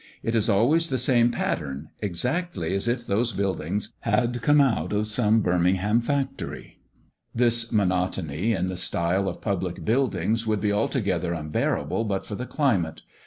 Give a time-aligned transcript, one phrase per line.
[0.23, 5.05] It is always the same pattern, exactly as if those buildings had come out of
[5.07, 6.79] some Birmingham factory.
[7.35, 12.47] This monotony in the style of public buildings would be altogether unbearable, but for the
[12.47, 13.03] climate.